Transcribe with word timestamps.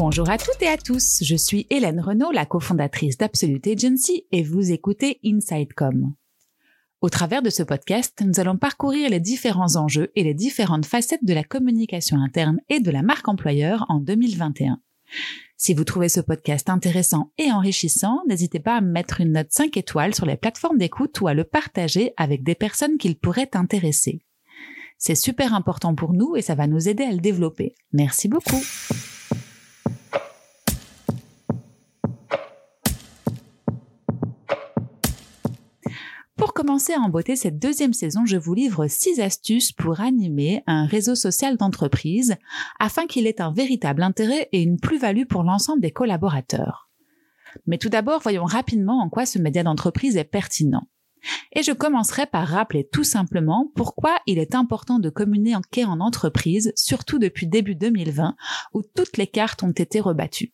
Bonjour 0.00 0.30
à 0.30 0.38
toutes 0.38 0.62
et 0.62 0.68
à 0.68 0.76
tous, 0.76 1.24
je 1.24 1.34
suis 1.34 1.66
Hélène 1.70 1.98
Renaud, 1.98 2.30
la 2.30 2.46
cofondatrice 2.46 3.18
d'Absolute 3.18 3.66
Agency 3.66 4.26
et 4.30 4.44
vous 4.44 4.70
écoutez 4.70 5.18
InsideCom. 5.24 6.14
Au 7.00 7.08
travers 7.10 7.42
de 7.42 7.50
ce 7.50 7.64
podcast, 7.64 8.22
nous 8.24 8.38
allons 8.38 8.56
parcourir 8.56 9.10
les 9.10 9.18
différents 9.18 9.74
enjeux 9.74 10.12
et 10.14 10.22
les 10.22 10.34
différentes 10.34 10.86
facettes 10.86 11.24
de 11.24 11.34
la 11.34 11.42
communication 11.42 12.16
interne 12.18 12.60
et 12.68 12.78
de 12.78 12.92
la 12.92 13.02
marque 13.02 13.26
employeur 13.26 13.86
en 13.88 13.98
2021. 13.98 14.80
Si 15.56 15.74
vous 15.74 15.82
trouvez 15.82 16.08
ce 16.08 16.20
podcast 16.20 16.70
intéressant 16.70 17.32
et 17.36 17.50
enrichissant, 17.50 18.20
n'hésitez 18.28 18.60
pas 18.60 18.76
à 18.76 18.80
mettre 18.80 19.20
une 19.20 19.32
note 19.32 19.50
5 19.50 19.76
étoiles 19.76 20.14
sur 20.14 20.26
les 20.26 20.36
plateformes 20.36 20.78
d'écoute 20.78 21.20
ou 21.20 21.26
à 21.26 21.34
le 21.34 21.42
partager 21.42 22.12
avec 22.16 22.44
des 22.44 22.54
personnes 22.54 22.98
qu'il 22.98 23.18
pourrait 23.18 23.50
intéresser. 23.54 24.20
C'est 24.96 25.16
super 25.16 25.54
important 25.54 25.96
pour 25.96 26.12
nous 26.12 26.36
et 26.36 26.42
ça 26.42 26.54
va 26.54 26.68
nous 26.68 26.88
aider 26.88 27.02
à 27.02 27.10
le 27.10 27.18
développer. 27.18 27.74
Merci 27.92 28.28
beaucoup. 28.28 28.62
Commencer 36.58 36.92
à 36.92 36.98
emboîter 36.98 37.36
cette 37.36 37.60
deuxième 37.60 37.92
saison, 37.92 38.26
je 38.26 38.36
vous 38.36 38.52
livre 38.52 38.88
six 38.88 39.20
astuces 39.20 39.70
pour 39.70 40.00
animer 40.00 40.64
un 40.66 40.86
réseau 40.86 41.14
social 41.14 41.56
d'entreprise 41.56 42.34
afin 42.80 43.06
qu'il 43.06 43.28
ait 43.28 43.40
un 43.40 43.52
véritable 43.52 44.02
intérêt 44.02 44.48
et 44.50 44.60
une 44.60 44.80
plus-value 44.80 45.26
pour 45.26 45.44
l'ensemble 45.44 45.80
des 45.80 45.92
collaborateurs. 45.92 46.90
Mais 47.68 47.78
tout 47.78 47.88
d'abord, 47.88 48.22
voyons 48.22 48.44
rapidement 48.44 49.00
en 49.00 49.08
quoi 49.08 49.24
ce 49.24 49.38
média 49.38 49.62
d'entreprise 49.62 50.16
est 50.16 50.24
pertinent. 50.24 50.88
Et 51.52 51.62
je 51.62 51.70
commencerai 51.70 52.26
par 52.26 52.48
rappeler 52.48 52.88
tout 52.88 53.04
simplement 53.04 53.70
pourquoi 53.76 54.16
il 54.26 54.40
est 54.40 54.56
important 54.56 54.98
de 54.98 55.10
communiquer 55.10 55.84
en 55.84 56.00
entreprise, 56.00 56.72
surtout 56.74 57.20
depuis 57.20 57.46
début 57.46 57.76
2020, 57.76 58.34
où 58.74 58.82
toutes 58.82 59.16
les 59.16 59.28
cartes 59.28 59.62
ont 59.62 59.70
été 59.70 60.00
rebattues. 60.00 60.52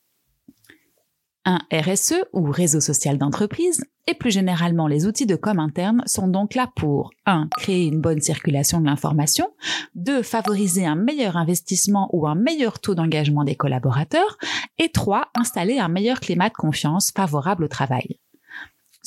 Un 1.46 1.60
RSE 1.72 2.26
ou 2.34 2.50
réseau 2.50 2.80
social 2.80 3.16
d'entreprise 3.16 3.86
et 4.06 4.14
plus 4.14 4.30
généralement 4.30 4.86
les 4.86 5.06
outils 5.06 5.26
de 5.26 5.36
com 5.36 5.58
interne 5.58 6.02
sont 6.06 6.28
donc 6.28 6.54
là 6.54 6.70
pour 6.76 7.10
1. 7.26 7.48
créer 7.56 7.86
une 7.86 8.00
bonne 8.00 8.20
circulation 8.20 8.80
de 8.80 8.86
l'information, 8.86 9.48
2. 9.94 10.22
favoriser 10.22 10.86
un 10.86 10.96
meilleur 10.96 11.36
investissement 11.36 12.08
ou 12.12 12.26
un 12.26 12.34
meilleur 12.34 12.80
taux 12.80 12.94
d'engagement 12.94 13.44
des 13.44 13.54
collaborateurs 13.54 14.38
et 14.78 14.90
3. 14.90 15.28
installer 15.34 15.78
un 15.78 15.88
meilleur 15.88 16.20
climat 16.20 16.48
de 16.48 16.54
confiance 16.54 17.10
favorable 17.10 17.64
au 17.64 17.68
travail. 17.68 18.18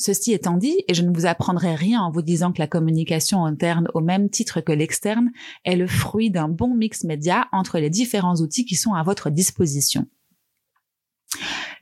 Ceci 0.00 0.32
étant 0.32 0.56
dit, 0.56 0.76
et 0.86 0.94
je 0.94 1.02
ne 1.02 1.12
vous 1.12 1.26
apprendrai 1.26 1.74
rien 1.74 2.00
en 2.00 2.12
vous 2.12 2.22
disant 2.22 2.52
que 2.52 2.60
la 2.60 2.68
communication 2.68 3.44
interne 3.44 3.88
au 3.94 4.00
même 4.00 4.30
titre 4.30 4.60
que 4.60 4.70
l'externe 4.70 5.32
est 5.64 5.74
le 5.74 5.88
fruit 5.88 6.30
d'un 6.30 6.48
bon 6.48 6.72
mix 6.72 7.02
média 7.02 7.48
entre 7.50 7.80
les 7.80 7.90
différents 7.90 8.36
outils 8.36 8.64
qui 8.64 8.76
sont 8.76 8.94
à 8.94 9.02
votre 9.02 9.28
disposition. 9.28 10.06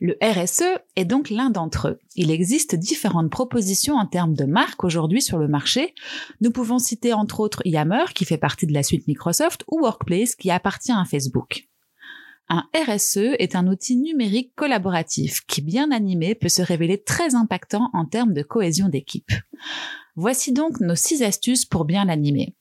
Le 0.00 0.16
RSE 0.22 0.78
est 0.96 1.04
donc 1.04 1.30
l'un 1.30 1.50
d'entre 1.50 1.88
eux. 1.88 1.98
Il 2.16 2.30
existe 2.30 2.74
différentes 2.74 3.30
propositions 3.30 3.96
en 3.96 4.06
termes 4.06 4.34
de 4.34 4.44
marque 4.44 4.84
aujourd'hui 4.84 5.22
sur 5.22 5.38
le 5.38 5.48
marché. 5.48 5.94
Nous 6.40 6.50
pouvons 6.50 6.78
citer 6.78 7.12
entre 7.12 7.40
autres 7.40 7.62
Yammer 7.64 8.04
qui 8.14 8.24
fait 8.24 8.38
partie 8.38 8.66
de 8.66 8.74
la 8.74 8.82
suite 8.82 9.06
Microsoft 9.08 9.64
ou 9.68 9.80
Workplace 9.80 10.34
qui 10.34 10.50
appartient 10.50 10.92
à 10.92 11.04
Facebook. 11.04 11.68
Un 12.48 12.64
RSE 12.74 13.34
est 13.38 13.56
un 13.56 13.66
outil 13.66 13.96
numérique 13.96 14.52
collaboratif 14.54 15.40
qui, 15.46 15.62
bien 15.62 15.90
animé, 15.90 16.34
peut 16.36 16.48
se 16.48 16.62
révéler 16.62 17.02
très 17.02 17.34
impactant 17.34 17.90
en 17.92 18.04
termes 18.04 18.34
de 18.34 18.42
cohésion 18.42 18.88
d'équipe. 18.88 19.32
Voici 20.14 20.52
donc 20.52 20.80
nos 20.80 20.94
six 20.94 21.22
astuces 21.22 21.64
pour 21.64 21.84
bien 21.84 22.04
l'animer. 22.04 22.54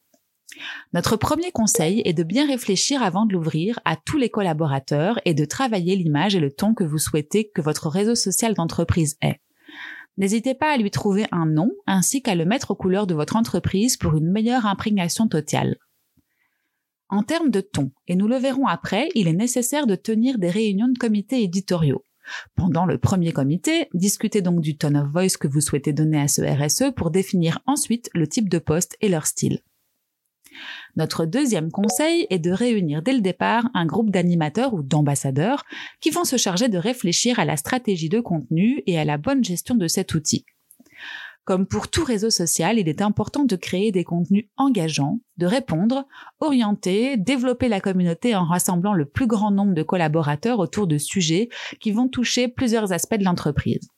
Notre 0.94 1.18
premier 1.18 1.52
conseil 1.52 2.02
est 2.06 2.14
de 2.14 2.24
bien 2.24 2.48
réfléchir 2.48 3.04
avant 3.04 3.26
de 3.26 3.34
l'ouvrir 3.34 3.80
à 3.86 3.96
tous 3.96 4.18
les 4.18 4.30
collaborateurs 4.30 5.20
et 5.26 5.34
de 5.34 5.46
travailler 5.46 5.96
l'image 5.96 6.36
et 6.36 6.40
le 6.40 6.52
ton 6.52 6.74
que 6.74 6.84
vous 6.84 6.98
souhaitez 6.98 7.50
que 7.50 7.62
votre 7.62 7.90
réseau 7.90 8.16
social 8.16 8.54
d'entreprise 8.54 9.18
ait. 9.22 9.42
N'hésitez 10.18 10.56
pas 10.56 10.72
à 10.72 10.78
lui 10.78 10.92
trouver 10.92 11.26
un 11.32 11.46
nom 11.46 11.72
ainsi 11.88 12.22
qu'à 12.22 12.36
le 12.36 12.46
mettre 12.46 12.72
aux 12.72 12.76
couleurs 12.76 13.08
de 13.08 13.16
votre 13.16 13.36
entreprise 13.36 13.98
pour 13.98 14.16
une 14.16 14.32
meilleure 14.32 14.66
imprégnation 14.66 15.28
totale. 15.28 15.76
En 17.10 17.22
termes 17.22 17.52
de 17.52 17.62
ton, 17.62 17.92
et 18.08 18.16
nous 18.16 18.28
le 18.28 18.38
verrons 18.38 18.66
après, 18.66 19.10
il 19.14 19.28
est 19.28 19.34
nécessaire 19.34 19.88
de 19.88 19.96
tenir 19.96 20.40
des 20.40 20.50
réunions 20.50 20.88
de 20.88 20.98
comités 20.98 21.44
éditoriaux. 21.44 22.04
Pendant 22.56 22.86
le 22.86 22.98
premier 22.98 23.32
comité, 23.32 23.88
discutez 23.94 24.42
donc 24.42 24.62
du 24.62 24.78
tone 24.78 24.98
of 24.98 25.10
voice 25.10 25.38
que 25.40 25.48
vous 25.48 25.62
souhaitez 25.62 25.94
donner 25.94 26.20
à 26.20 26.28
ce 26.28 26.42
RSE 26.42 26.96
pour 26.96 27.12
définir 27.12 27.60
ensuite 27.68 28.10
le 28.14 28.28
type 28.28 28.50
de 28.50 28.58
poste 28.58 28.98
et 29.02 29.10
leur 29.10 29.28
style. 29.28 29.60
Notre 30.96 31.26
deuxième 31.26 31.72
conseil 31.72 32.28
est 32.30 32.40
de 32.40 32.52
réunir 32.52 33.02
dès 33.02 33.14
le 33.14 33.22
départ 33.22 33.70
un 33.74 33.86
groupe 33.86 34.12
d'animateurs 34.12 34.74
ou 34.74 34.84
d'ambassadeurs 34.84 35.64
qui 36.02 36.10
vont 36.10 36.24
se 36.24 36.38
charger 36.38 36.70
de 36.70 36.78
réfléchir 36.78 37.40
à 37.40 37.46
la 37.46 37.58
stratégie 37.58 38.10
de 38.10 38.20
contenu 38.20 38.82
et 38.86 39.00
à 39.00 39.06
la 39.06 39.18
bonne 39.18 39.44
gestion 39.44 39.76
de 39.76 39.88
cet 39.88 40.14
outil. 40.14 40.46
Comme 41.46 41.68
pour 41.68 41.90
tout 41.90 42.04
réseau 42.04 42.32
social, 42.32 42.80
il 42.80 42.90
est 42.90 43.04
important 43.04 43.44
de 43.44 43.56
créer 43.56 43.92
des 43.92 44.04
contenus 44.04 44.46
engageants, 44.58 45.20
de 45.38 45.46
répondre, 45.46 46.08
orienter, 46.40 47.18
développer 47.18 47.70
la 47.70 47.80
communauté 47.80 48.36
en 48.36 48.46
rassemblant 48.46 48.94
le 48.94 49.06
plus 49.06 49.28
grand 49.28 49.52
nombre 49.52 49.76
de 49.76 49.84
collaborateurs 49.84 50.58
autour 50.58 50.88
de 50.88 50.98
sujets 50.98 51.50
qui 51.80 51.92
vont 51.92 52.08
toucher 52.08 52.48
plusieurs 52.48 52.94
aspects 52.94 53.18
de 53.18 53.24
l'entreprise. 53.24 53.92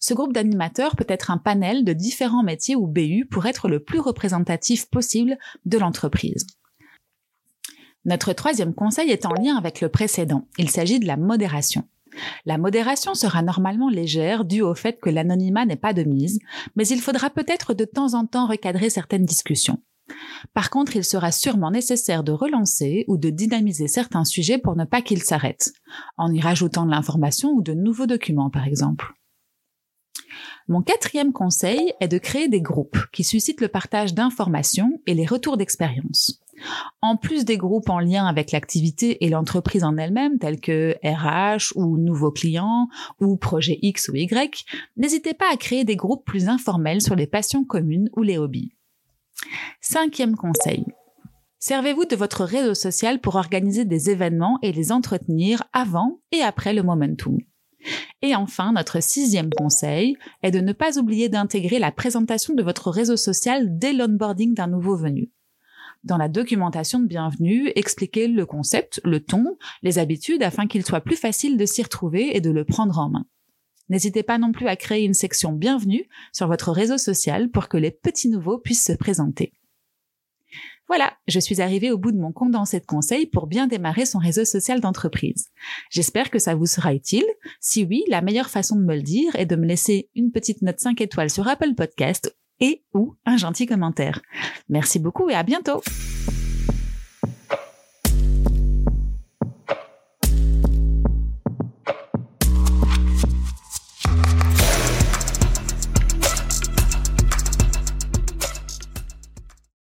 Ce 0.00 0.14
groupe 0.14 0.32
d'animateurs 0.32 0.96
peut 0.96 1.06
être 1.08 1.30
un 1.30 1.38
panel 1.38 1.84
de 1.84 1.92
différents 1.92 2.42
métiers 2.42 2.76
ou 2.76 2.86
BU 2.86 3.26
pour 3.30 3.46
être 3.46 3.68
le 3.68 3.80
plus 3.80 4.00
représentatif 4.00 4.88
possible 4.88 5.38
de 5.64 5.78
l'entreprise. 5.78 6.46
Notre 8.04 8.32
troisième 8.32 8.74
conseil 8.74 9.10
est 9.10 9.26
en 9.26 9.32
lien 9.32 9.56
avec 9.56 9.80
le 9.80 9.88
précédent. 9.88 10.46
Il 10.58 10.70
s'agit 10.70 10.98
de 10.98 11.06
la 11.06 11.16
modération. 11.16 11.84
La 12.44 12.58
modération 12.58 13.14
sera 13.14 13.42
normalement 13.42 13.88
légère 13.88 14.44
due 14.44 14.60
au 14.62 14.74
fait 14.74 14.98
que 15.00 15.08
l'anonymat 15.08 15.64
n'est 15.64 15.76
pas 15.76 15.92
de 15.92 16.02
mise, 16.02 16.40
mais 16.76 16.86
il 16.86 17.00
faudra 17.00 17.30
peut-être 17.30 17.74
de 17.74 17.84
temps 17.84 18.14
en 18.14 18.26
temps 18.26 18.46
recadrer 18.46 18.90
certaines 18.90 19.24
discussions. 19.24 19.80
Par 20.52 20.68
contre, 20.68 20.96
il 20.96 21.04
sera 21.04 21.32
sûrement 21.32 21.70
nécessaire 21.70 22.24
de 22.24 22.32
relancer 22.32 23.04
ou 23.08 23.16
de 23.16 23.30
dynamiser 23.30 23.88
certains 23.88 24.24
sujets 24.24 24.58
pour 24.58 24.76
ne 24.76 24.84
pas 24.84 25.00
qu'ils 25.00 25.22
s'arrêtent, 25.22 25.72
en 26.16 26.32
y 26.32 26.40
rajoutant 26.40 26.84
de 26.84 26.90
l'information 26.90 27.50
ou 27.50 27.62
de 27.62 27.72
nouveaux 27.72 28.06
documents 28.06 28.50
par 28.50 28.66
exemple. 28.66 29.14
Mon 30.68 30.82
quatrième 30.82 31.32
conseil 31.32 31.92
est 32.00 32.08
de 32.08 32.18
créer 32.18 32.48
des 32.48 32.60
groupes 32.60 32.98
qui 33.12 33.24
suscitent 33.24 33.60
le 33.60 33.68
partage 33.68 34.14
d'informations 34.14 35.00
et 35.06 35.14
les 35.14 35.26
retours 35.26 35.56
d'expérience. 35.56 36.40
En 37.00 37.16
plus 37.16 37.44
des 37.44 37.56
groupes 37.56 37.88
en 37.88 37.98
lien 37.98 38.26
avec 38.26 38.52
l'activité 38.52 39.24
et 39.24 39.28
l'entreprise 39.28 39.84
en 39.84 39.96
elle-même, 39.96 40.38
tels 40.38 40.60
que 40.60 40.96
RH 41.02 41.76
ou 41.76 41.98
nouveaux 41.98 42.30
clients 42.30 42.88
ou 43.20 43.36
projet 43.36 43.78
X 43.82 44.08
ou 44.08 44.14
Y, 44.14 44.64
n'hésitez 44.96 45.34
pas 45.34 45.50
à 45.52 45.56
créer 45.56 45.84
des 45.84 45.96
groupes 45.96 46.24
plus 46.24 46.48
informels 46.48 47.00
sur 47.00 47.16
les 47.16 47.26
passions 47.26 47.64
communes 47.64 48.10
ou 48.16 48.22
les 48.22 48.38
hobbies. 48.38 48.72
Cinquième 49.80 50.36
conseil. 50.36 50.84
Servez-vous 51.58 52.04
de 52.06 52.16
votre 52.16 52.44
réseau 52.44 52.74
social 52.74 53.20
pour 53.20 53.36
organiser 53.36 53.84
des 53.84 54.10
événements 54.10 54.58
et 54.62 54.72
les 54.72 54.92
entretenir 54.92 55.62
avant 55.72 56.20
et 56.32 56.42
après 56.42 56.74
le 56.74 56.82
momentum. 56.82 57.38
Et 58.22 58.36
enfin, 58.36 58.72
notre 58.72 59.02
sixième 59.02 59.50
conseil 59.50 60.16
est 60.44 60.52
de 60.52 60.60
ne 60.60 60.72
pas 60.72 60.96
oublier 60.96 61.28
d'intégrer 61.28 61.80
la 61.80 61.90
présentation 61.90 62.54
de 62.54 62.62
votre 62.62 62.90
réseau 62.90 63.16
social 63.16 63.78
dès 63.78 63.92
l'onboarding 63.92 64.54
d'un 64.54 64.68
nouveau 64.68 64.96
venu. 64.96 65.32
Dans 66.04 66.16
la 66.16 66.28
documentation 66.28 67.00
de 67.00 67.06
bienvenue, 67.06 67.72
expliquez 67.74 68.28
le 68.28 68.46
concept, 68.46 69.00
le 69.04 69.20
ton, 69.20 69.58
les 69.82 69.98
habitudes 69.98 70.42
afin 70.44 70.68
qu'il 70.68 70.84
soit 70.84 71.00
plus 71.00 71.16
facile 71.16 71.56
de 71.56 71.66
s'y 71.66 71.82
retrouver 71.82 72.36
et 72.36 72.40
de 72.40 72.50
le 72.50 72.64
prendre 72.64 72.98
en 72.98 73.10
main. 73.10 73.26
N'hésitez 73.88 74.22
pas 74.22 74.38
non 74.38 74.52
plus 74.52 74.68
à 74.68 74.76
créer 74.76 75.04
une 75.04 75.14
section 75.14 75.52
bienvenue 75.52 76.08
sur 76.32 76.46
votre 76.46 76.70
réseau 76.70 76.98
social 76.98 77.50
pour 77.50 77.68
que 77.68 77.76
les 77.76 77.90
petits 77.90 78.28
nouveaux 78.28 78.58
puissent 78.58 78.86
se 78.86 78.92
présenter. 78.92 79.52
Voilà, 80.88 81.14
je 81.26 81.40
suis 81.40 81.60
arrivée 81.60 81.90
au 81.90 81.98
bout 81.98 82.12
de 82.12 82.18
mon 82.18 82.32
condensé 82.32 82.80
de 82.80 82.84
conseils 82.86 83.26
pour 83.26 83.46
bien 83.46 83.66
démarrer 83.66 84.04
son 84.04 84.18
réseau 84.18 84.44
social 84.44 84.80
d'entreprise. 84.80 85.48
J'espère 85.90 86.30
que 86.30 86.38
ça 86.38 86.54
vous 86.54 86.66
sera 86.66 86.92
utile. 86.92 87.26
Si 87.60 87.84
oui, 87.84 88.04
la 88.08 88.20
meilleure 88.20 88.50
façon 88.50 88.76
de 88.76 88.82
me 88.82 88.94
le 88.94 89.02
dire 89.02 89.34
est 89.36 89.46
de 89.46 89.56
me 89.56 89.66
laisser 89.66 90.10
une 90.14 90.32
petite 90.32 90.62
note 90.62 90.80
5 90.80 91.00
étoiles 91.00 91.30
sur 91.30 91.48
Apple 91.48 91.74
Podcast 91.74 92.36
et 92.60 92.84
ou 92.94 93.14
un 93.24 93.36
gentil 93.36 93.66
commentaire. 93.66 94.20
Merci 94.68 94.98
beaucoup 94.98 95.30
et 95.30 95.34
à 95.34 95.42
bientôt. 95.42 95.82